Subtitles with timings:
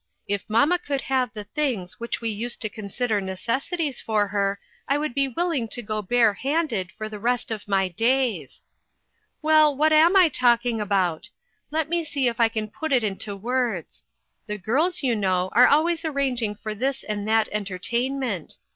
[0.27, 4.97] If mamma could have the things which we used to consider necessities for her I
[4.97, 8.63] would be willing to go bare handed for the rest of my days.
[8.63, 9.77] A FAMILY SECRET.
[9.77, 11.29] 429 "Well, what am I talking about?
[11.69, 14.03] Let me see if I can put it into words.
[14.47, 18.55] The girls, you know, are always arranging for this and that entertainment.